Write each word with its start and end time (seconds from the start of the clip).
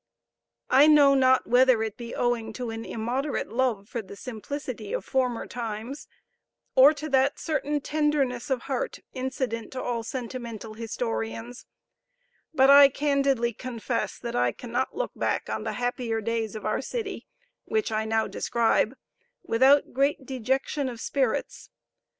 I 0.71 0.87
know 0.87 1.13
not 1.13 1.45
whether 1.45 1.83
it 1.83 1.95
be 1.95 2.15
owing 2.15 2.53
to 2.53 2.71
an 2.71 2.85
immoderate 2.85 3.49
love 3.49 3.87
for 3.87 4.01
the 4.01 4.15
simplicity 4.15 4.93
of 4.93 5.05
former 5.05 5.45
times, 5.45 6.07
or 6.73 6.91
to 6.95 7.07
that 7.09 7.37
certain 7.37 7.79
tenderness 7.81 8.49
of 8.49 8.63
heart 8.63 8.97
incident 9.13 9.71
to 9.73 9.83
all 9.83 10.01
sentimental 10.01 10.73
historians, 10.73 11.67
but 12.51 12.71
I 12.71 12.89
candidly 12.89 13.53
confess 13.53 14.17
that 14.17 14.35
I 14.35 14.53
cannot 14.53 14.97
look 14.97 15.11
back 15.15 15.51
on 15.51 15.65
the 15.65 15.73
happier 15.73 16.19
days 16.19 16.55
of 16.55 16.65
our 16.65 16.81
city, 16.81 17.27
which 17.65 17.91
I 17.91 18.03
now 18.03 18.25
describe, 18.25 18.95
without 19.43 19.93
great 19.93 20.25
dejection 20.25 20.89
of 20.89 20.99
spirits. 20.99 21.69